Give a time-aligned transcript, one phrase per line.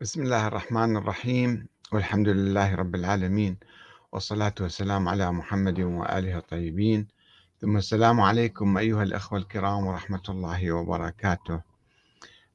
[0.00, 3.56] بسم الله الرحمن الرحيم والحمد لله رب العالمين
[4.12, 7.08] والصلاة والسلام على محمد وآله الطيبين.
[7.60, 11.60] ثم السلام عليكم أيها الأخوة الكرام ورحمة الله وبركاته.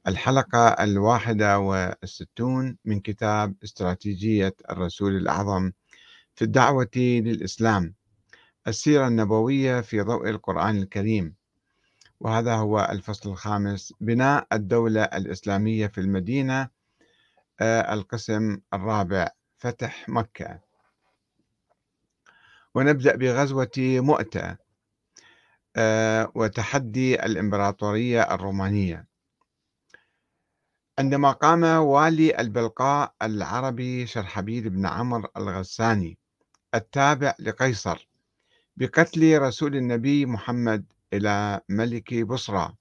[0.08, 5.72] الحلقة الواحدة والستون من كتاب استراتيجية الرسول الأعظم
[6.36, 7.94] في الدعوة للإسلام
[8.68, 11.36] السيرة النبوية في ضوء القرآن الكريم.
[12.20, 16.79] وهذا هو الفصل الخامس بناء الدولة الإسلامية في المدينة
[17.66, 20.60] القسم الرابع فتح مكة.
[22.76, 24.58] ونبدأ بغزوة مؤتة
[25.76, 29.08] آه، وتحدي الإمبراطورية الرومانية.
[31.00, 36.18] عندما قام والي البلقاء العربي شرحبيل بن عمرو الغساني
[36.76, 38.08] التابع لقيصر
[38.78, 42.76] بقتل رسول النبي محمد إلى ملك بصرى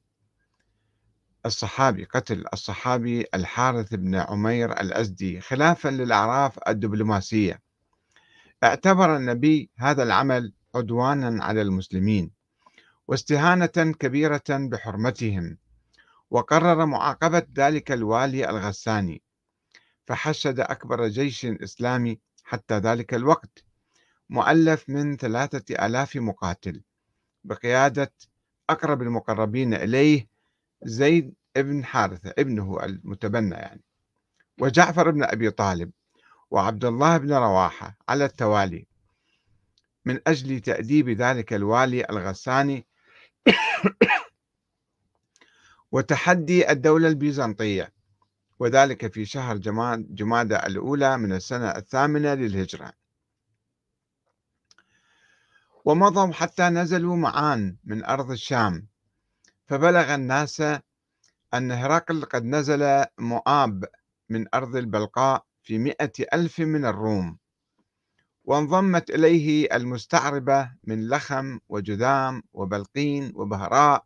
[1.46, 7.62] الصحابي قتل الصحابي الحارث بن عمير الأزدي خلافا للأعراف الدبلوماسية.
[8.64, 12.30] اعتبر النبي هذا العمل عدوانا على المسلمين
[13.08, 15.58] واستهانة كبيرة بحرمتهم
[16.30, 19.22] وقرر معاقبة ذلك الوالي الغساني
[20.06, 23.64] فحشد أكبر جيش إسلامي حتى ذلك الوقت
[24.30, 26.82] مؤلف من ثلاثة آلاف مقاتل
[27.44, 28.12] بقيادة
[28.70, 30.28] أقرب المقربين إليه
[30.82, 33.82] زيد ابن حارثة ابنه المتبنى يعني.
[34.60, 35.90] وجعفر بن أبي طالب
[36.50, 38.86] وعبد الله بن رواحة على التوالي.
[40.04, 42.86] من أجل تأديب ذلك الوالي الغساني
[45.92, 47.92] وتحدي الدولة البيزنطية.
[48.58, 49.56] وذلك في شهر
[49.98, 52.92] جمادى الأولى من السنة الثامنة للهجرة.
[55.84, 58.88] ومضوا حتى نزلوا معان من أرض الشام.
[59.68, 60.60] فبلغ الناس
[61.54, 63.84] أن هرقل قد نزل مؤاب
[64.28, 67.38] من أرض البلقاء في مئة ألف من الروم
[68.44, 74.04] وانضمت إليه المستعربة من لخم وجذام وبلقين وبهراء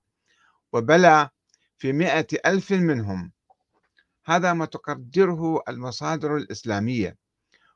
[0.73, 1.29] وبلى
[1.79, 3.33] في مئة ألف منهم.
[4.27, 7.17] هذا ما تقدره المصادر الإسلامية.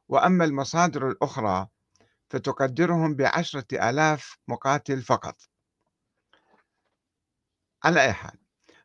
[0.09, 1.67] وأما المصادر الأخرى
[2.31, 5.37] فتقدرهم بعشرة آلاف مقاتل فقط.
[7.87, 8.39] على أي حال.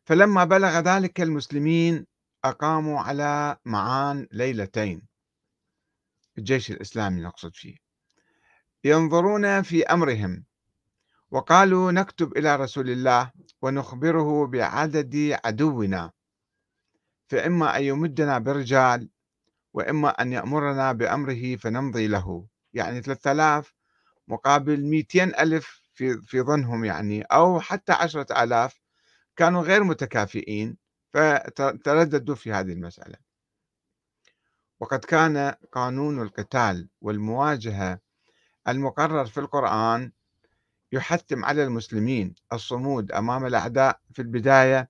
[0.03, 2.05] فلما بلغ ذلك المسلمين
[2.45, 5.07] أقاموا على معان ليلتين.
[6.37, 7.75] الجيش الإسلامي نقصد فيه.
[8.83, 10.45] ينظرون في أمرهم.
[11.31, 16.11] وقالوا نكتب إلى رسول الله ونخبره بعدد عدونا.
[17.27, 19.09] فإما أن يمدنا برجال
[19.73, 22.47] وإما أن يأمرنا بأمره فنمضي له.
[22.73, 23.73] يعني 3000
[24.27, 28.81] مقابل 200 ألف في, في ظنهم يعني أو حتى عشرة آلاف
[29.35, 30.77] كانوا غير متكافئين
[31.13, 33.15] فترددوا في هذه المسألة.
[34.79, 37.99] وقد كان قانون القتال والمواجهة
[38.67, 40.11] المقرر في القرآن
[40.91, 44.89] يحتم على المسلمين الصمود أمام الأعداء في البداية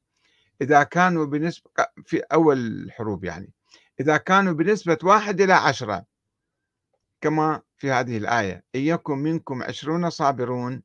[0.62, 1.69] إذا كانوا بنسبة
[2.06, 3.53] في أول الحروب يعني
[4.00, 6.06] إذا كانوا بنسبة واحد إلى عشرة
[7.22, 10.81] كما في هذه الآية إن يكن منكم عشرون صابرون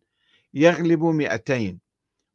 [0.54, 1.80] يغلبوا مئتين.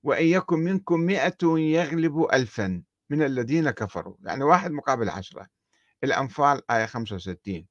[0.03, 5.47] وإن يكن منكم مئة يغلب ألفا من الذين كفروا يعني واحد مقابل عشرة.
[6.03, 7.67] الأنفال آية 65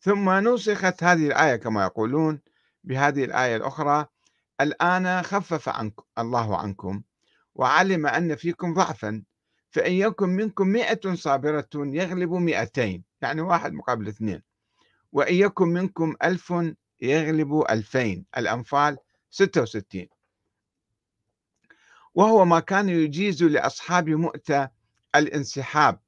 [0.00, 2.40] ثم نسخت هذه الآية كما يقولون
[2.84, 4.06] بهذه الآية الأخرى
[4.60, 7.02] الآن خفف عنكم الله عنكم
[7.54, 9.22] وعلم أن فيكم ضعفا
[9.70, 14.42] فإن يكن منكم مئة صابرة يغلب مئتين يعني واحد مقابل اثنين.
[15.12, 16.54] وإن يكن منكم ألف
[17.00, 18.98] يغلب ألفين الأنفال
[19.30, 20.06] 66
[22.18, 24.68] وهو ما كان يجيز لأصحاب مؤتة
[25.14, 26.00] الانسحاب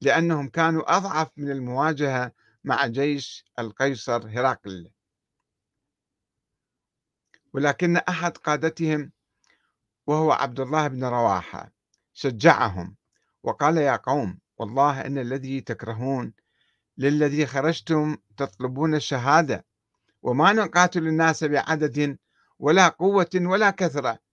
[0.00, 2.32] لأنهم كانوا أضعف من المواجهة
[2.64, 4.90] مع جيش القيصر هرقل.
[7.52, 9.12] ولكن أحد قادتهم
[10.06, 11.72] وهو عبد الله بن رواحة
[12.14, 12.96] شجعهم
[13.42, 16.32] وقال يا قوم والله إن الذي تكرهون
[16.98, 19.64] للذي خرجتم تطلبون الشهادة
[20.22, 22.18] وما نقاتل الناس بعدد
[22.58, 24.27] ولا قوة ولا كثرة.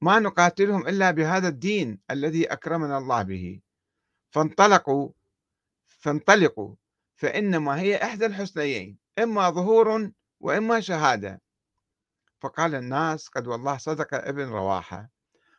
[0.00, 3.60] ما نقاتلهم إلا بهذا الدين الذي أكرمنا الله به.
[4.30, 5.10] فانطلقوا
[5.86, 6.74] فانطلقوا
[7.16, 10.10] فإنما هي إحدى الحسنيين إما ظهور
[10.40, 11.42] وإما شهادة.
[12.40, 15.10] فقال الناس قد والله صدق ابن رواحة.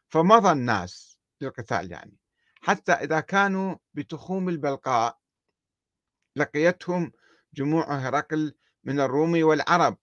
[0.08, 2.18] فمضى الناس للقتال يعني.
[2.62, 5.20] حتى إذا كانوا بتخوم البلقاء
[6.36, 7.12] لقيتهم
[7.54, 9.98] جموع هرقل من الروم والعرب.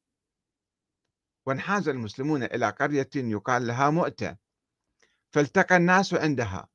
[1.46, 4.36] وانحاز المسلمون إلى قرية يقال لها مؤتة.
[5.30, 6.68] فالتقى الناس عندها.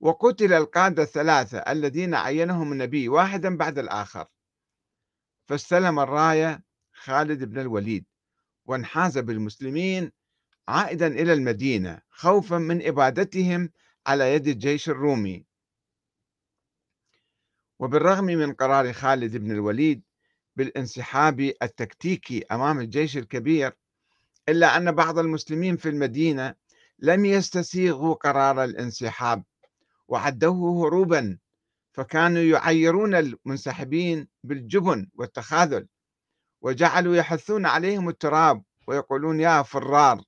[0.00, 4.26] وقتل القادة الثلاثة الذين عينهم النبي واحدا بعد الآخر.
[5.48, 8.06] فاستلم الراية خالد بن الوليد
[8.66, 10.12] وانحاز بالمسلمين
[10.68, 13.70] عائدا إلى المدينة خوفا من إبادتهم
[14.06, 15.46] على يد الجيش الرومي.
[17.78, 20.02] وبالرغم من قرار خالد بن الوليد
[20.60, 23.76] بالانسحاب التكتيكي أمام الجيش الكبير
[24.48, 26.54] إلا أن بعض المسلمين في المدينة
[26.98, 29.44] لم يستسيغوا قرار الانسحاب
[30.08, 31.38] وعدوه هروبا
[31.92, 35.88] فكانوا يعيرون المنسحبين بالجبن والتخاذل
[36.62, 40.22] وجعلوا يحثون عليهم التراب ويقولون يا فرار.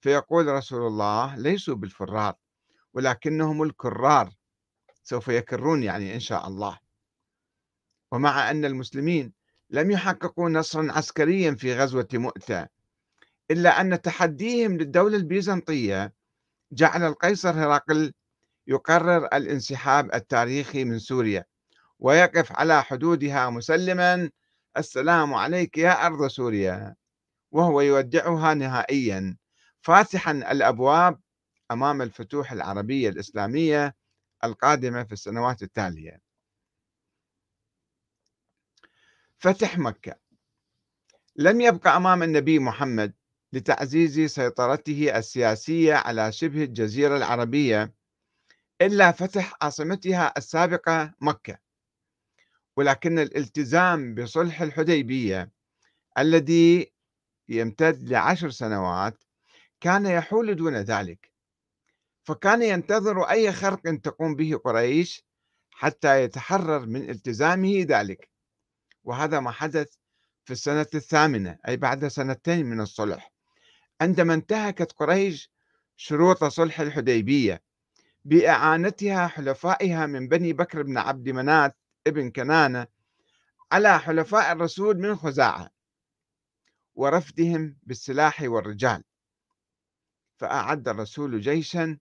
[0.00, 2.34] فيقول رسول الله ليسوا بالفرار
[2.94, 4.30] ولكنهم الكرار
[5.02, 6.78] سوف يكرون يعني إن شاء الله.
[8.12, 9.41] ومع أن المسلمين
[9.72, 12.66] لم يحققوا نصرا عسكريا في غزوة مؤتة
[13.50, 16.12] إلا أن تحديهم للدولة البيزنطية
[16.72, 18.12] جعل القيصر هرقل
[18.66, 21.44] يقرر الانسحاب التاريخي من سوريا
[21.98, 24.30] ويقف على حدودها مسلما
[24.76, 26.94] السلام عليك يا أرض سوريا
[27.52, 29.36] وهو يودعها نهائيا
[29.82, 31.20] فاتحا الأبواب
[31.70, 33.94] أمام الفتوح العربية الإسلامية
[34.44, 36.31] القادمة في السنوات التالية.
[39.42, 40.14] فتح مكة.
[41.36, 43.14] لم يبقى أمام النبي محمد
[43.52, 47.94] لتعزيز سيطرته السياسية على شبه الجزيرة العربية
[48.80, 51.58] إلا فتح عاصمتها السابقة مكة.
[52.76, 55.50] ولكن الالتزام بصلح الحديبية
[56.18, 56.92] الذي
[57.48, 59.24] يمتد لعشر سنوات
[59.80, 61.32] كان يحول دون ذلك.
[62.24, 65.24] فكان ينتظر أي خرق تقوم به قريش
[65.70, 68.31] حتى يتحرر من التزامه ذلك.
[69.04, 69.88] وهذا ما حدث
[70.44, 73.32] في السنة الثامنة أي بعد سنتين من الصلح.
[74.00, 75.50] عندما انتهكت قريش
[75.96, 77.62] شروط صلح الحديبية
[78.24, 81.76] بإعانتها حلفائها من بني بكر بن عبد منات
[82.06, 82.86] ابن كنانة
[83.72, 85.70] على حلفاء الرسول من خزاعة
[86.94, 89.04] ورفدهم بالسلاح والرجال.
[90.36, 91.98] فأعد الرسول جيشا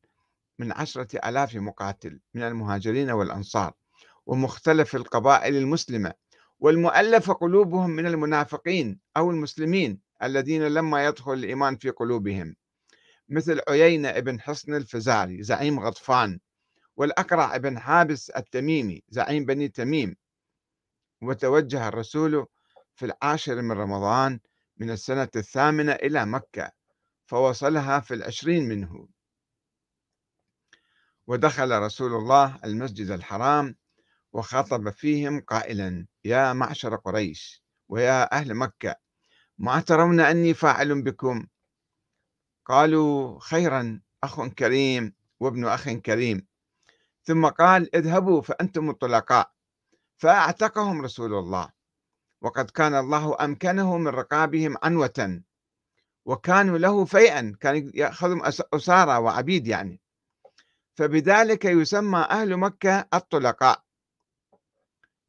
[0.60, 3.74] من عشرة ألاف مقاتل من المهاجرين والأنصار
[4.26, 6.14] ومختلف القبائل المسلمة.
[6.62, 12.56] والمؤلف قلوبهم من المنافقين أو المسلمين الذين لما يدخل الإيمان في قلوبهم
[13.30, 16.40] مثل عيينة ابن حصن الفزاري زعيم غطفان
[16.98, 20.16] والأقرع ابن حابس التميمي زعيم بني تميم.
[21.22, 22.46] وتوجه الرسول
[22.96, 24.40] في العاشر من رمضان
[24.78, 26.72] من السنة الثامنة إلى مكة
[27.26, 29.08] فوصلها في العشرين منه.
[31.28, 33.76] ودخل رسول الله المسجد الحرام
[34.34, 38.96] وخاطب فيهم قائلا يا معشر قريش ويا أهل مكة
[39.58, 41.48] ما ترون أني فاعل بكم؟
[42.66, 46.48] قالوا خيرا أخ كريم وابن أخ كريم.
[47.24, 49.52] ثم قال اذهبوا فأنتم الطلقاء.
[50.18, 51.70] فأعتقهم رسول الله.
[52.42, 55.42] وقد كان الله أمكنه من رقابهم عنوة.
[56.26, 58.42] وكانوا له فيئا كان يأخذهم
[58.74, 60.02] أسارى وعبيد يعني.
[60.98, 63.84] فبذلك يسمى أهل مكة الطلقاء.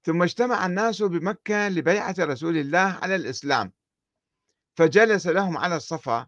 [0.05, 3.73] ثم اجتمع الناس بمكة لبيعة رسول الله على الإسلام.
[4.75, 6.27] فجلس لهم على الصفا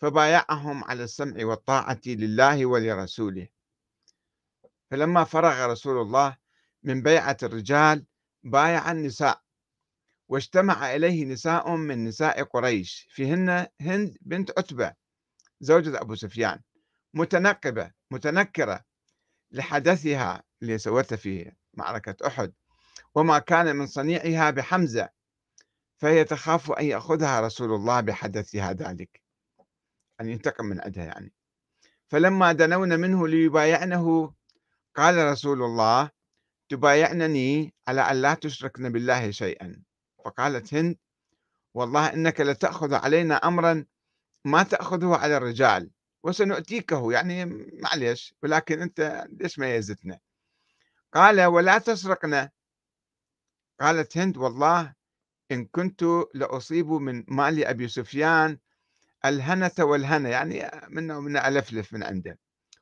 [0.00, 3.48] فبايعهم على السمع والطاعة لله ولرسوله.
[4.90, 6.36] فلما فرغ رسول الله
[6.82, 8.06] من بيعة الرجال
[8.42, 9.42] بايع النساء
[10.28, 14.94] واجتمع إليه نساء من نساء قريش فيهن هند بنت عتبة
[15.60, 16.60] زوجة أبو سفيان
[17.14, 18.84] متنقبة متنكرة
[19.50, 22.52] لحدثها اللي سوته في معركة أحد.
[23.14, 25.08] وما كان من صنيعها بحمزة
[25.96, 29.22] فهي تخاف أن يأخذها رسول الله بحدثها ذلك.
[30.20, 31.32] أن ينتقم من عندها يعني.
[32.08, 34.34] فلما دنون منه ليبايعنه
[34.94, 36.10] قال رسول الله
[36.68, 39.82] تبايعنني على أن لا تشركن بالله شيئا.
[40.24, 40.96] فقالت هند
[41.74, 43.84] والله إنك لتأخذ علينا أمرا
[44.44, 45.90] ما تأخذه على الرجال
[46.22, 47.12] وسنؤتيكه.
[47.12, 47.44] يعني
[47.82, 50.18] معليش ولكن أنت ليش ميزتنا
[51.12, 52.50] قال ولا تسرقنا
[53.80, 54.94] قالت هند والله
[55.52, 58.58] إن كنت لأصيب من مال أبي سفيان
[59.24, 62.38] الهنة والهنة يعني منه من ألفلف من عنده.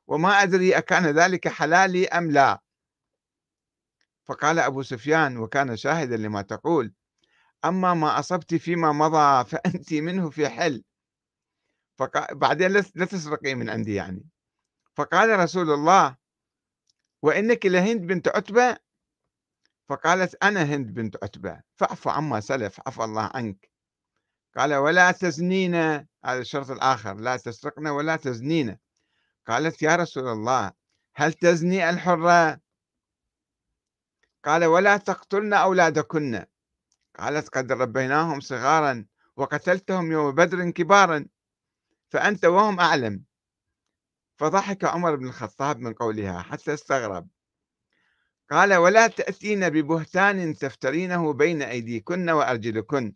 [0.07, 2.61] وما أدري أكان ذلك حلالي أم لا.
[4.29, 6.93] فقال أبو سفيان وكان شاهدا لما تقول
[7.65, 10.85] أما ما أصبت فيما مضى فأنت منه في حل.
[11.99, 14.25] فقال بعدين لا تسرقي من عندي يعني.
[14.95, 16.17] فقال رسول الله
[17.23, 18.77] وإنك لهند بنت عتبة
[19.91, 23.71] فقالت أنا هند بنت عتبة فاعف عما سلف عفى الله عنك.
[24.57, 25.75] قال ولا تزنين
[26.25, 28.79] هذا الشرط الآخر لا تسرقنا ولا تزنين.
[29.47, 30.73] قالت يا رسول الله
[31.17, 32.61] هل تزني الحرة؟
[34.45, 36.45] قال ولا تقتلن أولادكن.
[37.19, 39.07] قالت قد ربيناهم صغارا
[39.37, 41.27] وقتلتهم يوم بدر كبارا
[42.09, 43.25] فأنت وهم أعلم.
[44.37, 47.29] فضحك عمر بن الخطاب من قولها حتى استغرب.
[48.51, 53.15] قال ولا تأتين ببهتان تفترينه بين أيديكن وأرجلكن.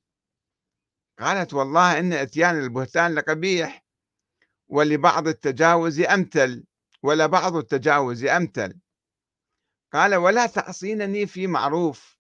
[1.19, 3.85] قالت والله إن إتيان البهتان لقبيح
[4.69, 6.64] ولبعض التجاوز أمثل
[7.03, 8.81] ولبعض التجاوز أمثل.
[9.93, 12.19] قال ولا تعصينني في معروف.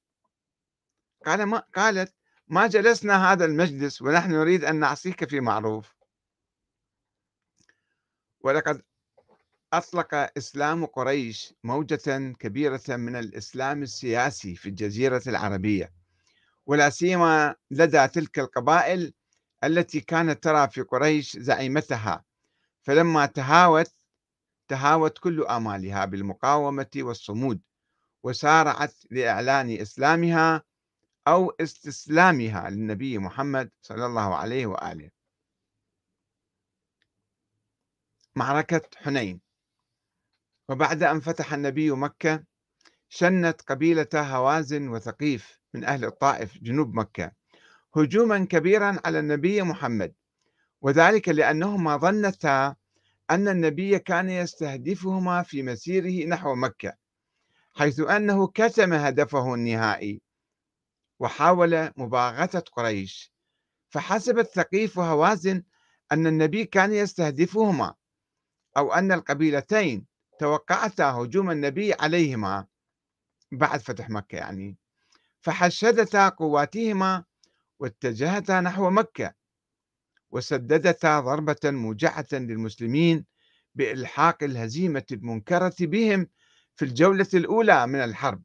[1.26, 2.14] قال ما قالت
[2.46, 5.94] ما جلسنا هذا المجلس ونحن نريد أن نعصيك في معروف.
[8.40, 8.82] ولقد
[9.76, 15.92] أطلق إسلام قريش موجة كبيرة من الإسلام السياسي في الجزيرة العربية
[16.66, 19.14] ولا سيما لدى تلك القبائل
[19.64, 22.24] التي كانت ترى في قريش زعيمتها.
[22.82, 23.92] فلما تهاوت
[24.68, 27.60] تهاوت كل آمالها بالمقاومة والصمود
[28.22, 30.62] وسارعت لإعلان إسلامها
[31.28, 35.10] أو استسلامها للنبي محمد صلى الله عليه وآله.
[38.36, 39.40] معركة حنين
[40.68, 42.44] وبعد أن فتح النبي مكة
[43.08, 47.32] شنت قبيلة هوازن وثقيف من أهل الطائف جنوب مكة
[47.96, 50.14] هجوما كبيرا على النبي محمد.
[50.80, 52.76] وذلك لأنهما ظنتا
[53.30, 56.92] أن النبي كان يستهدفهما في مسيره نحو مكة
[57.74, 60.22] حيث أنه كتم هدفه النهائي
[61.20, 63.34] وحاول مباغتة قريش.
[63.88, 65.62] فحسبت ثقيف وهوازن
[66.12, 67.94] أن النبي كان يستهدفهما
[68.76, 70.06] أو أن القبيلتين
[70.38, 72.66] توقعتا هجوم النبي عليهما
[73.52, 74.76] بعد فتح مكة يعني.
[75.40, 77.24] فحشدتا قواتهما
[77.78, 79.34] واتجهتا نحو مكة
[80.30, 83.24] وسددتا ضربة موجعة للمسلمين
[83.74, 86.28] بإلحاق الهزيمة المنكرة بهم
[86.76, 88.42] في الجولة الأولى من الحرب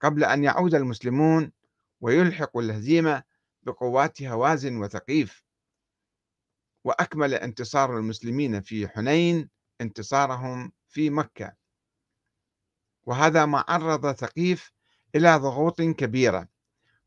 [0.00, 1.52] قبل أن يعود المسلمون
[2.00, 3.22] ويلحقوا الهزيمة
[3.62, 5.44] بقوات هوازن وثقيف.
[6.84, 9.48] وأكمل انتصار المسلمين في حنين
[9.80, 11.52] انتصارهم في مكة.
[13.02, 14.72] وهذا ما عرض ثقيف
[15.14, 16.48] إلى ضغوط كبيرة.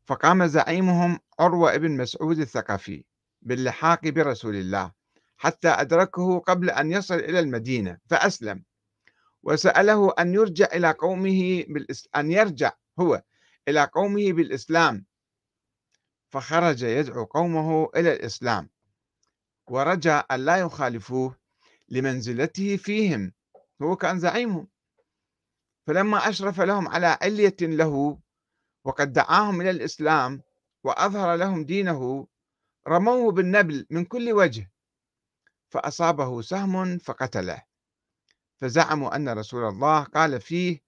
[0.04, 3.04] فقام زعيمهم عروة بن مسعود الثقفي
[3.42, 4.92] باللحاق برسول الله
[5.36, 8.64] حتى أدركه قبل أن يصل إلى المدينة فأسلم.
[9.42, 12.08] وسأله أن يرجع إلى قومه بالإس...
[12.16, 13.22] أن يرجع هو
[13.68, 15.06] إلى قومه بالإسلام.
[16.30, 18.70] فخرج يدعو قومه إلى الإسلام.
[19.66, 21.36] ورجى أن لا يخالفوه
[21.88, 23.32] لمنزلته فيهم.
[23.84, 24.68] هو كان زعيمهم.
[25.86, 28.18] فلما أشرف لهم على علية له
[28.84, 30.42] وقد دعاهم إلى الإسلام
[30.84, 32.26] وأظهر لهم دينه
[32.88, 34.70] رموه بالنبل من كل وجه
[35.68, 37.62] فأصابه سهم فقتله.
[38.56, 40.80] فزعموا أن رسول الله قال فيه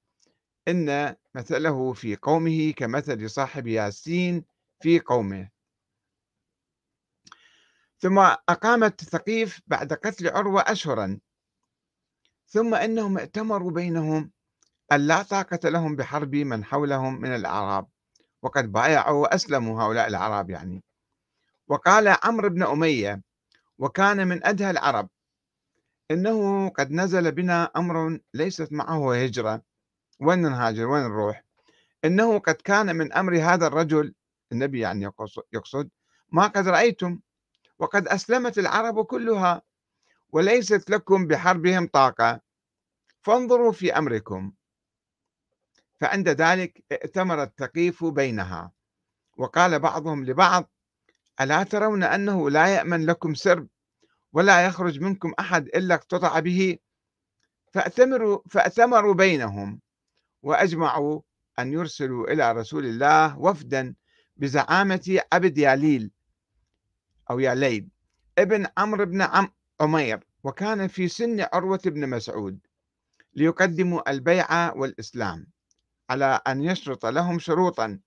[0.69, 4.45] إن مثله في قومه كمثل صاحب ياسين
[4.81, 5.51] في قومه.
[7.99, 11.21] ثم أقامت ثقيف بعد قتل عروة أشهرا
[12.47, 14.31] ثم إنهم ائتمروا بينهم
[14.93, 17.87] أن لا طاقة لهم بحرب من حولهم من الأعراب.
[18.43, 20.83] وقد بايعوا وأسلموا هؤلاء الأعراب يعني.
[21.69, 23.23] وقال عمرو بن أمية
[23.79, 25.09] وكان من أدهى العرب
[26.11, 29.63] إنه قد نزل بنا أمر ليست معه هجرة.
[30.21, 31.45] وين نهاجر؟ وين نروح؟
[32.05, 34.15] إنه قد كان من أمر هذا الرجل
[34.53, 35.11] النبي يعني
[35.53, 35.91] يقصد
[36.33, 37.21] ما قد رأيتم.
[37.79, 39.63] وقد أسلمت العرب كلها.
[40.37, 42.41] وليست لكم بحربهم طاقة.
[43.23, 44.53] فانظروا في أمركم.
[46.01, 48.73] فعند ذلك ائتمر الثقيف بينها.
[49.37, 50.71] وقال بعضهم لبعض
[51.41, 53.69] ألا ترون أنه لا يأمن لكم سرب
[54.33, 56.79] ولا يخرج منكم أحد إلا اقتطع به؟
[57.73, 59.81] فأتمروا, فأتمروا بينهم.
[60.43, 61.21] وأجمعوا
[61.59, 63.95] أن يرسلوا إلى رسول الله وفدا
[64.37, 66.11] بزعامة عبد ياليل
[67.31, 67.89] أو ياليل
[68.39, 69.49] ابن عمرو بن عم
[69.81, 72.59] عمير وكان في سن عروة بن مسعود
[73.35, 75.47] ليقدموا البيعة والإسلام
[76.11, 78.01] على أن يشرط لهم شروطا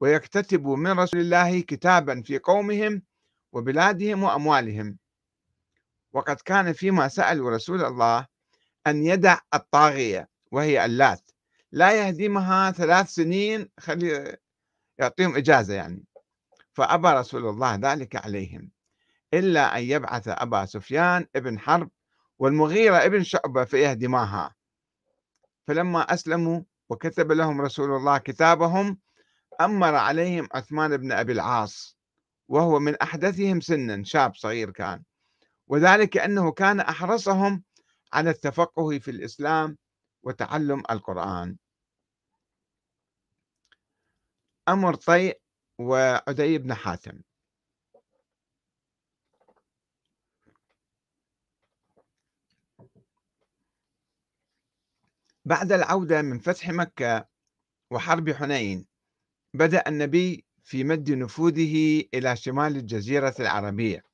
[0.00, 3.02] ويكتتبوا من رسول الله كتابا في قومهم
[3.52, 4.98] وبلادهم وأموالهم.
[6.12, 8.26] وقد كان فيما سألوا رسول الله
[8.86, 11.30] أن يدع الطاغية وهي اللات.
[11.72, 14.36] لا يهدمها ثلاث سنين خلي
[14.98, 16.04] يعطيهم إجازة يعني.
[16.72, 18.71] فأبى رسول الله ذلك عليهم.
[19.34, 21.90] إلا أن يبعث أبا سفيان ابن حرب
[22.38, 24.54] والمغيرة ابن شعبة فيهدماها
[25.66, 28.98] فلما أسلموا وكتب لهم رسول الله كتابهم
[29.60, 31.96] أمر عليهم عثمان بن أبي العاص
[32.48, 35.02] وهو من أحدثهم سنا شاب صغير كان.
[35.68, 37.62] وذلك أنه كان أحرصهم
[38.12, 39.76] على التفقه في الإسلام
[40.22, 41.56] وتعلم القرآن.
[44.68, 45.40] أمر طيء
[45.78, 47.20] وعدي بن حاتم.
[55.52, 57.28] بعد العودة من فتح مكة
[57.90, 58.86] وحرب حنين
[59.54, 64.04] بدأ النبي في مد نفوذه إلى شمال الجزيرة العربية.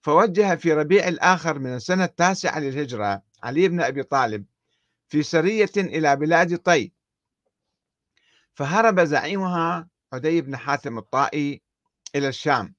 [0.00, 4.44] فوجه في ربيع الآخر من السنة التاسعة للهجرة علي بن أبي طالب
[5.08, 6.92] في سرية إلى بلاد طي.
[8.54, 11.62] فهرب زعيمها عدي بن حاتم الطائي
[12.14, 12.74] إلى الشام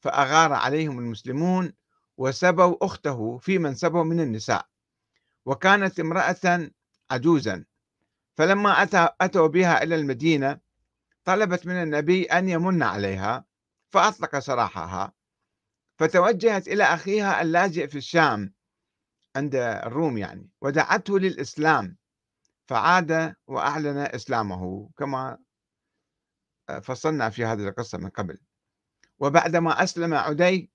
[0.00, 1.72] فأغار عليهم المسلمون
[2.16, 4.73] وسبوا أخته في من سبوا من النساء.
[5.46, 6.70] وكانت امرأة
[7.10, 7.64] عجوزا.
[8.36, 10.60] فلما أتى أتوا بها إلى المدينة
[11.24, 13.44] طلبت من النبي أن يمن عليها
[13.90, 15.12] فأطلق سراحها.
[15.98, 18.54] فتوجهت إلى أخيها اللاجئ في الشام
[19.36, 21.96] عند الروم يعني ودعته للإسلام.
[22.66, 25.38] فعاد وأعلن إسلامه كما
[26.82, 28.38] فصلنا في هذه القصة من قبل.
[29.18, 30.73] وبعدما أسلم عدي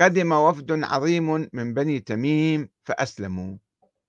[0.00, 3.58] قدم وفد عظيم من بني تميم فأسلموا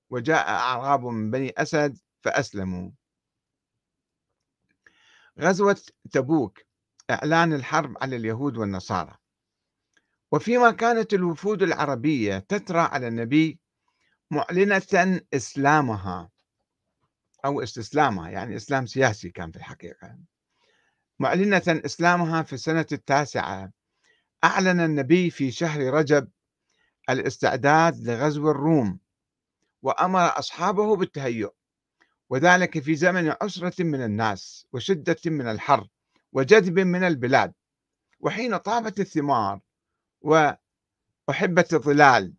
[0.10, 2.92] وجاء أعراب من بني أسد فأسلموا.
[5.40, 5.82] غزوة
[6.12, 6.60] تبوك
[7.10, 9.18] إعلان الحرب على اليهود والنصارى.
[10.32, 13.60] وفيما كانت الوفود العربية تترى على النبي
[14.32, 16.30] معلنة إسلامها
[17.46, 20.18] أو استسلامها يعني إسلام سياسي كان في الحقيقة.
[21.20, 23.72] معلنة إسلامها في السنة التاسعة
[24.44, 26.28] أعلن النبي في شهر رجب
[27.10, 29.00] الاستعداد لغزو الروم
[29.82, 31.52] وأمر أصحابه بالتهيؤ
[32.30, 35.88] وذلك في زمن عسرة من الناس وشدة من الحر
[36.34, 37.54] وجذب من البلاد.
[38.20, 39.60] وحين طابت الثمار
[40.22, 42.34] وأحبت الظلال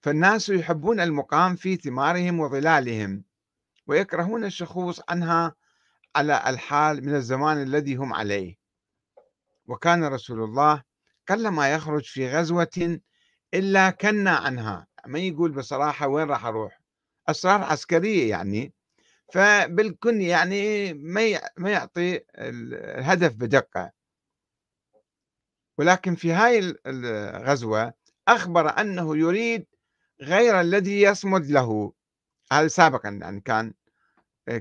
[0.00, 3.24] فالناس يحبون المقام في ثمارهم وظلالهم
[3.86, 5.54] ويكرهون الشخوص عنها
[6.16, 8.56] على الحال من الزمان الذي هم عليه.
[9.66, 10.82] وكان رسول الله
[11.28, 13.00] قلما يخرج في غزوة
[13.54, 14.86] إلا كنا عنها.
[15.06, 16.80] ما يقول بصراحة وين راح أروح؟
[17.28, 18.72] أسرار عسكرية يعني.
[19.32, 20.92] فبالكن يعني
[21.56, 23.90] ما يعطي الهدف بدقة.
[25.78, 27.92] ولكن في هاي الغزوة
[28.28, 29.66] أخبر أنه يريد
[30.22, 31.92] غير الذي يصمد له.
[32.52, 33.74] هذا سابقا يعني كان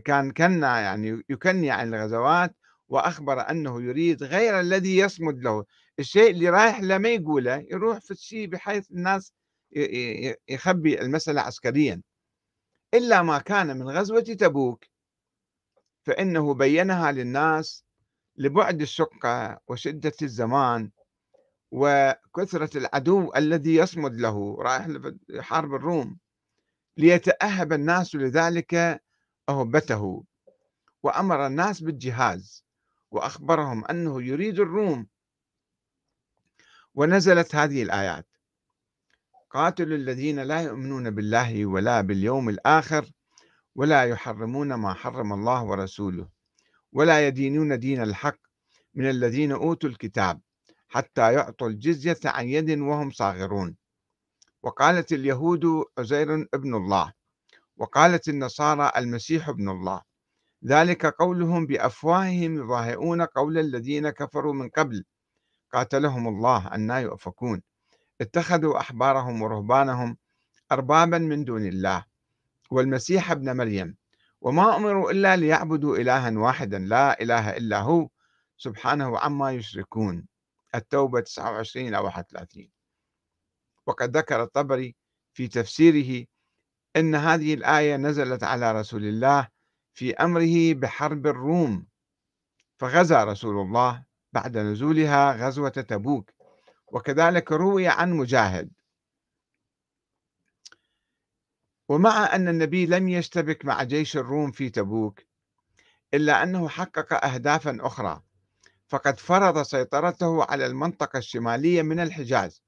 [0.05, 2.55] كان كنا يعني يكني عن الغزوات
[2.89, 5.65] وأخبر أنه يريد غير الذي يصمد له.
[5.99, 9.33] الشيء اللي رايح له ما يقوله يروح في الشيء بحيث الناس
[10.49, 12.01] يخبي المسألة عسكريا.
[12.93, 14.85] إلا ما كان من غزوة تبوك
[16.03, 17.85] فإنه بينها للناس
[18.37, 20.91] لبعد الشقة وشدة الزمان
[21.71, 24.87] وكثرة العدو الذي يصمد له رايح
[25.39, 26.17] حرب الروم
[26.97, 29.01] ليتأهب الناس لذلك
[29.49, 30.23] أهبته.
[31.03, 32.65] وأمر الناس بالجهاز
[33.11, 35.07] وأخبرهم أنه يريد الروم
[36.95, 38.27] ونزلت هذه الآيات.
[39.49, 43.11] قاتلوا الذين لا يؤمنون بالله ولا باليوم الآخر
[43.75, 46.29] ولا يحرمون ما حرم الله ورسوله
[46.91, 48.37] ولا يدينون دين الحق
[48.93, 50.41] من الذين أوتوا الكتاب
[50.87, 53.75] حتى يعطوا الجزية عن يد وهم صاغرون.
[54.63, 55.65] وقالت اليهود
[55.97, 57.13] عزير ابن الله
[57.77, 60.01] وقالت النصارى المسيح ابن الله.
[60.65, 65.03] ذلك قولهم بأفواههم يضاهئون قول الذين كفروا من قبل
[65.73, 67.61] قاتلهم الله أنا يؤفكون.
[68.21, 70.17] اتخذوا أحبارهم ورهبانهم
[70.71, 72.05] أربابا من دون الله.
[72.71, 73.97] والمسيح ابن مريم.
[74.41, 78.09] وما أمروا إلا ليعبدوا إلها واحدا لا إله إلا هو.
[78.57, 80.27] سبحانه عما يشركون.
[80.75, 82.69] التوبة 29 إلى 31
[83.85, 84.95] وقد ذكر الطبري
[85.33, 86.25] في تفسيره
[86.95, 89.47] أن هذه الآية نزلت على رسول الله
[89.93, 91.87] في أمره بحرب الروم.
[92.79, 96.31] فغزا رسول الله بعد نزولها غزوة تبوك.
[96.87, 98.71] وكذلك روي عن مجاهد.
[101.89, 105.21] ومع أن النبي لم يشتبك مع جيش الروم في تبوك
[106.13, 108.21] إلا أنه حقق أهدافا أخرى
[108.87, 112.63] فقد فرض سيطرته على المنطقة الشمالية من الحجاز.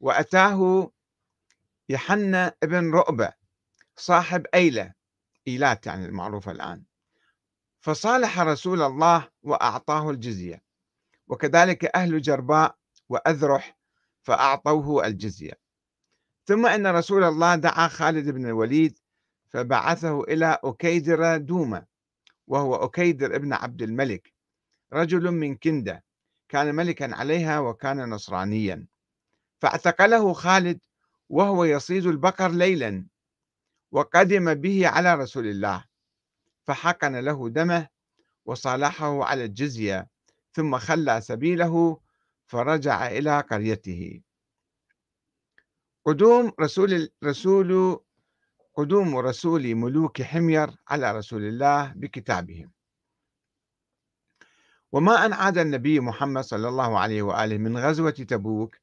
[0.00, 0.90] وأتاه
[1.88, 3.32] يحنى ابن رؤبة
[3.96, 4.94] صاحب أيلة
[5.48, 6.84] إيلات يعني المعروفة الآن.
[7.80, 10.69] فصالح رسول الله وأعطاه الجزية.
[11.30, 12.76] وكذلك أهل جرباء
[13.08, 13.78] وأذرح
[14.22, 15.52] فأعطوه الجزية.
[16.46, 18.98] ثم أن رسول الله دعا خالد بن الوليد
[19.48, 21.86] فبعثه إلى أكيدر دومة
[22.46, 24.32] وهو أكيدر ابن عبد الملك
[24.92, 26.04] رجل من كندة
[26.48, 28.86] كان ملكا عليها وكان نصرانيا.
[29.60, 30.80] فاعتقله خالد
[31.28, 33.06] وهو يصيد البقر ليلا
[33.92, 35.84] وقدم به على رسول الله
[36.66, 37.88] فحقن له دمه
[38.44, 40.08] وصالحه على الجزية.
[40.52, 42.00] ثم خلى سبيله
[42.46, 44.20] فرجع إلى قريته.
[46.04, 48.00] قدوم رسول رسول
[48.74, 52.70] قدوم رسول ملوك حمير على رسول الله بكتابهم.
[54.92, 58.76] وما أن عاد النبي محمد صلى الله عليه وآله من غزوة تبوك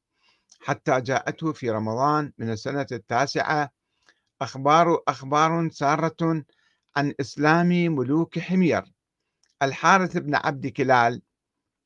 [0.60, 3.70] حتى جاءته في رمضان من السنة التاسعة
[4.40, 6.44] أخبار أخبار سارة
[6.96, 8.84] عن إسلام ملوك حمير.
[9.62, 11.22] الحارث بن عبد كلال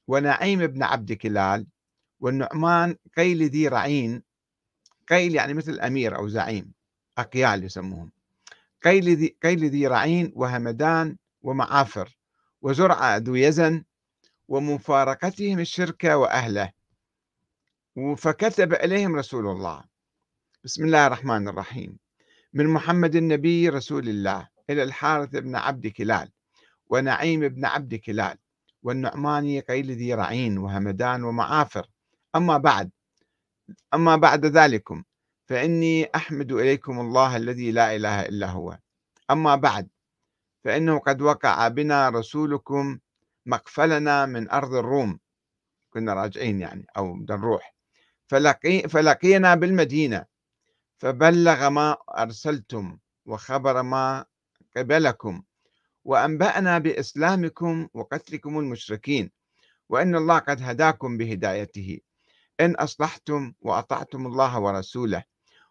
[0.09, 1.67] ونعيم بن عبد كلال
[2.21, 4.23] والنعمان قيل ذي رعين
[5.09, 6.73] قيل يعني مثل أمير أو زعيم
[7.19, 8.13] أقيال يسموهم.
[8.85, 12.19] قيل ذي, قيل ذي رعين وهمدان ومعافر
[12.63, 13.85] وزرعة ذو يزن
[14.49, 16.73] ومفارقتهم الشرك وأهله.
[18.17, 19.85] فكتب إليهم رسول الله.
[20.65, 21.99] بسم الله الرحمن الرحيم.
[22.53, 26.29] من محمد النبي رسول الله إلى الحارث بن عبد كلال
[26.87, 28.39] ونعيم بن عبد كلال.
[28.83, 31.87] والنعماني قيل ذي رعين وهمدان ومعافر.
[32.37, 32.91] أما بعد
[33.95, 35.05] أما بعد ذلكم
[35.49, 38.79] فإني أحمد إليكم الله الذي لا إله إلا هو.
[39.31, 39.89] أما بعد
[40.65, 42.99] فإنه قد وقع بنا رسولكم
[43.47, 45.19] مقفلنا من أرض الروم.
[45.91, 47.75] كنا راجعين يعني أو بدنا نروح.
[48.27, 50.25] فلقي فلقينا بالمدينة
[50.99, 54.25] فبلغ ما أرسلتم وخبر ما
[54.77, 55.43] قبلكم.
[56.05, 59.31] وأنبأنا بإسلامكم وقتلكم المشركين
[59.89, 61.99] وأن الله قد هداكم بهدايته.
[62.61, 65.25] إن أصلحتم وأطعتم الله ورسوله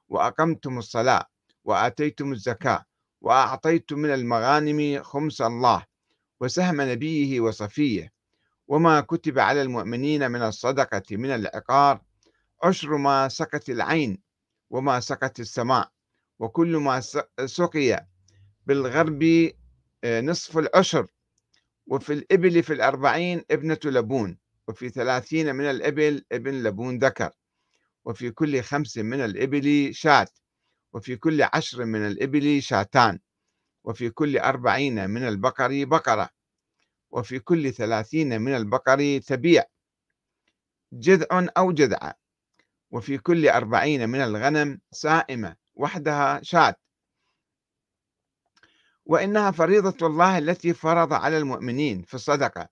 [0.10, 1.26] وأقمتم الصلاة
[1.64, 2.86] وآتيتم الزكاة
[3.22, 5.86] وأعطيتم من المغانم خمس الله
[6.40, 8.12] وسهم نبيه وصفيه.
[8.68, 12.02] وما كتب على المؤمنين من الصدقة من العقار
[12.64, 14.22] عشر ما سقت العين
[14.70, 15.90] وما سقت السماء
[16.40, 17.00] وكل ما
[17.46, 18.06] سقي
[18.66, 19.52] بالغرب
[20.06, 21.08] نصف العشر.
[21.88, 24.38] وفي الإبل في الأربعين ابنة لبون
[24.68, 27.32] وفي ثلاثين من الإبل ابن لبون ذكر.
[28.06, 30.28] وفي كل خمس من الإبل شاة.
[30.94, 33.20] وفي كل عشر من الإبل شاتان.
[33.84, 36.30] وفي كل أربعين من البقر بقرة.
[37.12, 39.64] وفي كل ثلاثين من البقر تبيع.
[40.94, 42.14] جذع أو جذعة.
[42.92, 46.76] وفي كل أربعين من الغنم سائمة وحدها شاة.
[49.06, 52.68] وإنها فريضة الله التي فرض على المؤمنين في الصدقة.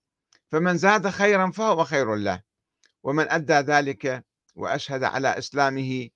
[0.50, 2.42] فمن زاد خيرا فهو خير له.
[3.02, 6.08] ومن أدى ذلك وأشهد على إسلامه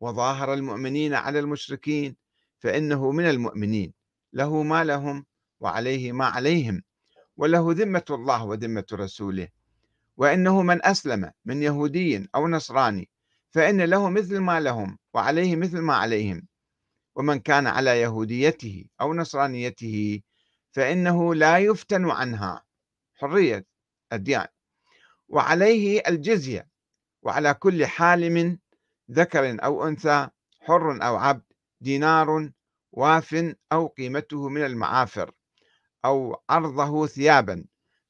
[0.00, 2.16] وظاهر المؤمنين على المشركين
[2.58, 3.92] فإنه من المؤمنين.
[4.32, 5.26] له ما لهم
[5.60, 6.82] وعليه ما عليهم.
[7.36, 9.48] وله ذمة الله وذمة رسوله.
[10.16, 13.08] وإنه من أسلم من يهودي أو نصراني
[13.50, 16.46] فإن له مثل ما لهم وعليه مثل ما عليهم.
[17.14, 20.20] ومن كان على يهوديته أو نصرانيته
[20.70, 22.64] فإنه لا يفتن عنها.
[23.14, 23.66] حرية
[24.12, 24.46] الديان.
[25.28, 26.68] وعليه الجزية.
[27.22, 28.58] وعلى كل حالم
[29.10, 30.28] ذكر أو أنثى
[30.60, 31.42] حر أو عبد
[31.80, 32.50] دينار
[32.92, 35.30] واف أو قيمته من المعافر
[36.04, 37.64] أو عرضه ثيابا.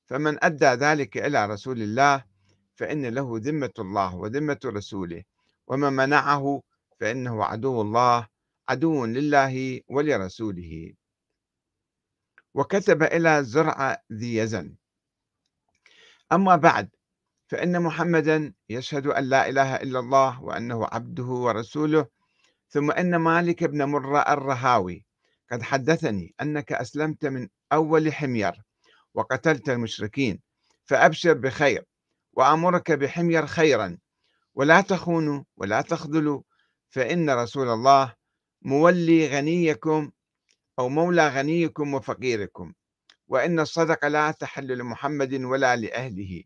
[0.07, 2.25] فمن أدى ذلك إلى رسول الله
[2.75, 5.23] فإن له ذمة الله وذمة رسوله.
[5.67, 6.63] ومن منعه
[7.01, 8.32] فإنه عدو الله
[8.69, 10.95] عدو لله ولرسوله.
[12.55, 14.77] وكتب إلى زرع ذي يزن.
[16.33, 16.91] أما بعد
[17.47, 22.07] فإن محمدا يشهد أن لا إله إلا الله وأنه عبده ورسوله
[22.69, 25.07] ثم أن مالك بن مرة الرهاوي
[25.53, 28.63] قد حدثني أنك أسلمت من أول حمير
[29.15, 30.41] وقتلت المشركين
[30.85, 31.85] فأبشر بخير
[32.33, 33.99] وأمرك بحمير خيرا.
[34.55, 36.43] ولا تخونوا ولا تخذلوا
[36.91, 38.15] فإن رسول الله
[38.65, 40.11] مولي غنيكم
[40.79, 42.73] أو مولى غنيكم وفقيركم
[43.29, 46.43] وإن الصدقة لا تحل لمحمد ولا لأهله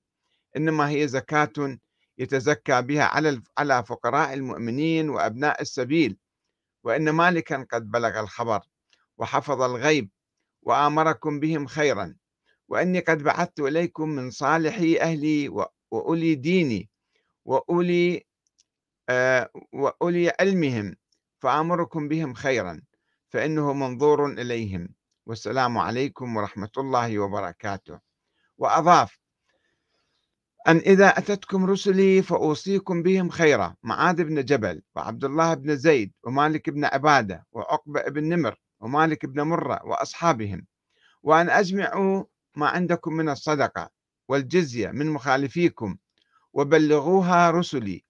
[0.57, 1.79] إنما هي زكاة
[2.19, 6.17] يتزكى بها على على فقراء المؤمنين وأبناء السبيل
[6.85, 8.61] وإن مالكا قد بلغ الخبر
[9.19, 10.11] وحفظ الغيب
[10.63, 12.17] وآمركم بهم خيرا
[12.69, 15.49] وإني قد بعثت إليكم من صالحي أهلي
[15.91, 16.91] وأولي ديني
[17.45, 18.27] وأولي
[19.09, 20.97] آه وأولي علمهم.
[21.47, 22.83] فآمركم بهم خيرا
[23.29, 24.89] فإنه منظور إليهم.
[25.27, 27.99] والسلام عليكم ورحمة الله وبركاته.
[28.59, 29.19] وأضاف
[30.69, 33.75] أن إذا أتتكم رسلي فأوصيكم بهم خيرا.
[33.83, 39.43] معاذ بن جبل وعبد الله بن زيد ومالك بن عبادة وعقبة بن نمر ومالك بن
[39.43, 40.67] مرة وأصحابهم.
[41.23, 42.25] وأن أجمعوا
[42.57, 43.91] ما عندكم من الصدقة
[44.29, 45.97] والجزية من مخالفيكم
[46.53, 48.05] وبلغوها رسلي.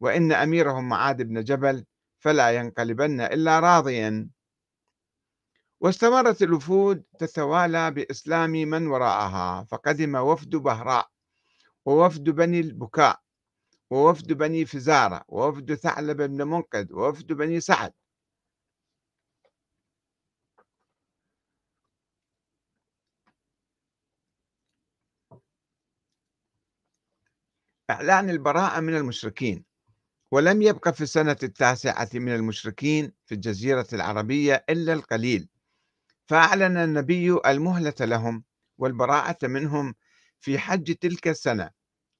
[0.00, 1.84] وإن أميرهم معاذ بن جبل
[2.26, 4.30] فلأ ينقلبن إلا راضيا.
[5.80, 11.08] واستمرت الوفود تتوالى بإسلام من وراءها فقدم وفد بهراء
[11.86, 13.20] ووفد بني البكاء
[13.90, 17.92] ووفد بني فزارة ووفد ثعلب بن منقذ ووفد بني سعد.
[27.90, 29.64] إعلان البراءة من المشركين.
[30.30, 35.48] ولم يبق في السنة التاسعة من المشركين في الجزيرة العربية إلا القليل
[36.26, 38.44] فأعلن النبي المهلة لهم
[38.78, 39.94] والبراءة منهم
[40.40, 41.70] في حج تلك السنة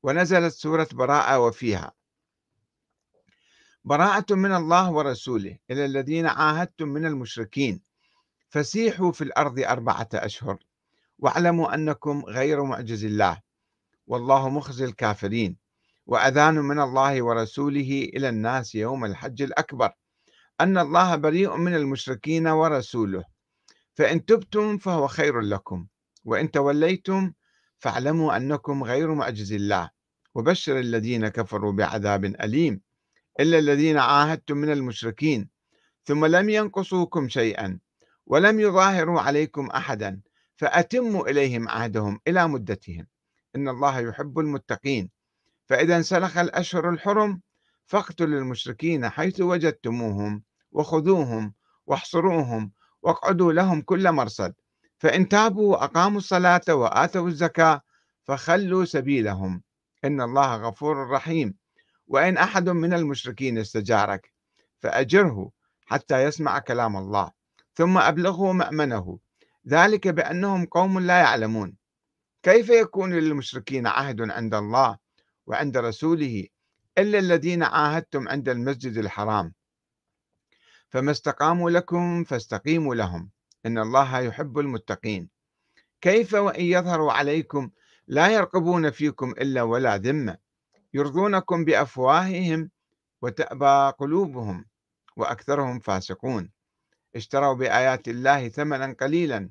[0.02, 1.92] ونزلت سورة براءة وفيها
[3.84, 7.80] براءة من الله ورسوله إلى الذين عاهدتم من المشركين
[8.48, 10.58] فسيحوا في الأرض أربعة أشهر
[11.18, 13.40] واعلموا أنكم غير معجز الله
[14.06, 15.56] والله مخزي الكافرين.
[16.06, 19.92] وأذان من الله ورسوله إلى الناس يوم الحج الأكبر.
[20.60, 23.24] أن الله بريء من المشركين ورسوله.
[23.94, 25.86] فإن تبتم فهو خير لكم
[26.24, 27.32] وإن توليتم
[27.78, 29.90] فاعلموا أنكم غير معجز الله.
[30.34, 32.80] وبشر الذين كفروا بعذاب أليم
[33.40, 35.50] إلا الذين عاهدتم من المشركين.
[36.04, 37.78] ثم لم ينقصوكم شيئا
[38.26, 40.20] ولم يظاهروا عليكم أحدا
[40.56, 43.06] فأتموا إليهم عهدهم إلى مدتهم.
[43.56, 45.15] إن الله يحب المتقين.
[45.66, 47.40] فإذا انسلخ الأشهر الحرم
[47.86, 51.54] فاقتلوا المشركين حيث وجدتموهم وخذوهم
[51.86, 54.54] واحصروهم واقعدوا لهم كل مرصد.
[54.98, 57.80] فإن تابوا وأقاموا الصلاة وآتوا الزكاة
[58.24, 59.62] فخلوا سبيلهم.
[60.04, 61.54] إن الله غفور رحيم.
[62.06, 64.32] وإن أحد من المشركين استجارك
[64.78, 65.50] فأجره
[65.86, 67.30] حتى يسمع كلام الله
[67.74, 69.18] ثم أبلغه مأمنه.
[69.68, 71.76] ذلك بأنهم قوم لا يعلمون.
[72.42, 75.05] كيف يكون للمشركين عهد عند الله؟
[75.46, 76.46] وعند رسوله
[76.98, 79.54] إلا الذين عاهدتم عند المسجد الحرام.
[80.88, 83.30] فما استقاموا لكم فاستقيموا لهم.
[83.66, 85.30] إن الله يحب المتقين.
[86.00, 87.70] كيف وإن يظهروا عليكم
[88.06, 90.36] لا يرقبون فيكم إلا ولا ذمة.
[90.94, 92.70] يرضونكم بأفواههم
[93.22, 94.64] وتأبى قلوبهم
[95.16, 96.50] وأكثرهم فاسقون.
[97.16, 99.50] اشتروا بآيات الله ثمنا قليلا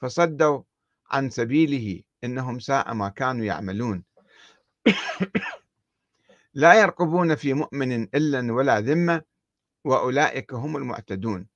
[0.00, 0.62] فصدوا
[1.10, 4.04] عن سبيله إنهم ساء ما كانوا يعملون.
[6.54, 9.22] لا يرقبون في مؤمن إلا ولا ذمة
[9.84, 11.46] وأولئك هم المعتدون.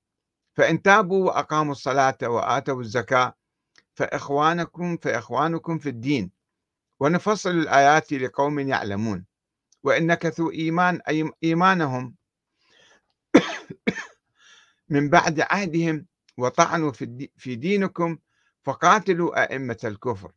[0.55, 3.33] فإن تابوا وأقاموا الصلاة وآتوا الزكاة
[3.95, 6.31] فإخوانكم فإخوانكم في الدين.
[6.99, 9.25] ونفصل الآيات لقوم يعلمون.
[9.83, 12.15] وإن نكثوا إيمان أي إيمانهم
[14.89, 16.05] من بعد عهدهم
[16.37, 16.91] وطعنوا
[17.37, 18.17] في دينكم
[18.63, 20.31] فقاتلوا أئمة الكفر.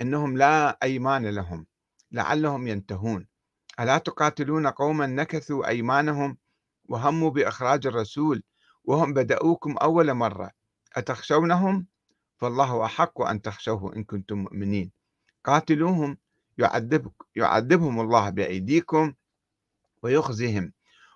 [0.00, 1.66] إنهم لا أيمان لهم.
[2.14, 3.26] لعلهم ينتهون.
[3.80, 6.36] ألا تقاتلون قوما نكثوا أيمانهم
[6.88, 8.42] وهموا بإخراج الرسول
[8.84, 10.50] وهم بدأوكم أول مرة؟
[10.96, 11.86] أتخشونهم؟
[12.36, 14.92] فالله أحق أن تخشوه إن كنتم مؤمنين.
[15.44, 16.18] قاتلوهم
[16.58, 19.14] يعذب يعذبهم الله بأيديكم
[20.02, 20.72] ويخزهم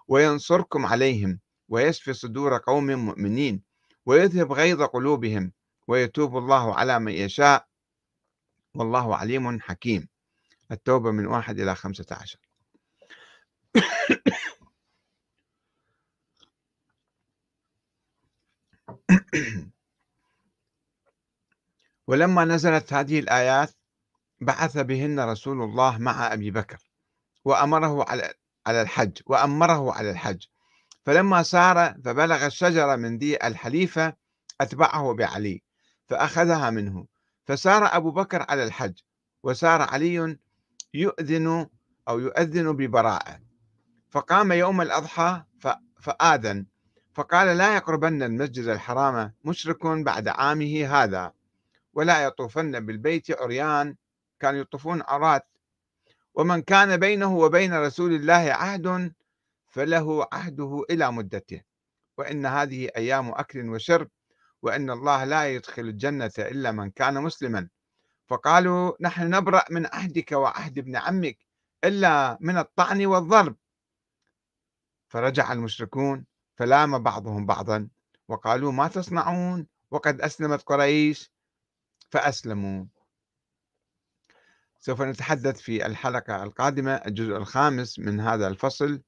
[0.08, 3.62] وينصركم عليهم ويشفي صدور قوم مؤمنين
[4.06, 5.52] ويذهب غيظ قلوبهم
[5.88, 7.66] ويتوب الله على من يشاء.
[8.74, 10.08] والله عليم حكيم.
[10.72, 12.38] التوبة من واحد إلى خمسة عشر.
[22.06, 23.74] ولما نزلت هذه الآيات
[24.40, 26.78] بعث بهن رسول الله مع أبي بكر
[27.44, 28.06] وأمره
[28.66, 30.46] على الحج وأمره على الحج.
[31.04, 34.16] فلما سار فبلغ الشجرة من ذي الحليفة
[34.60, 35.62] أتبعه بعلي
[36.06, 37.06] فأخذها منه.
[37.44, 38.98] فسار أبو بكر على الحج
[39.42, 40.38] وسار علي
[40.94, 41.66] يؤذن
[42.08, 43.40] أو يؤذن ببراءة.
[44.10, 45.42] فقام يوم الأضحى
[46.00, 46.66] فآذن.
[47.14, 51.32] فقال لا يقربن المسجد الحرام مشرك بعد عامه هذا
[51.94, 53.96] ولا يطوفن بالبيت عريان.
[54.40, 55.46] كانوا يطوفون عرات
[56.34, 59.12] ومن كان بينه وبين رسول الله عهد
[59.70, 61.62] فله عهده إلى مدته.
[62.18, 64.08] وإن هذه أيام أكل وشرب
[64.62, 67.68] وإن الله لا يدخل الجنة إلا من كان مسلما.
[68.28, 71.38] فقالوا نحن نبرأ من عهدك وعهد ابن عمك
[71.84, 73.56] إلا من الطعن والضرب.
[75.08, 76.24] فرجع المشركون
[76.56, 77.88] فلام بعضهم بعضا
[78.28, 81.32] وقالوا ما تصنعون؟ وقد أسلمت قريش.
[82.10, 82.84] فأسلموا.
[84.78, 89.02] سوف نتحدث في الحلقة القادمة الجزء الخامس من هذا الفصل.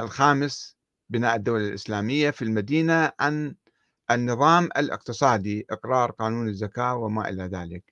[0.00, 0.76] الخامس
[1.08, 3.54] بناء الدولة الإسلامية في المدينة عن
[4.10, 7.91] النظام الاقتصادي إقرار قانون الزكاة وما إلى ذلك.